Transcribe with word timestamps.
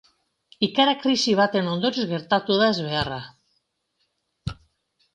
Ikara 0.67 0.95
krisi 1.03 1.35
baten 1.41 1.69
ondorioz 1.75 2.07
geratu 2.15 2.59
da 2.65 2.73
ezbeharra. 2.73 3.23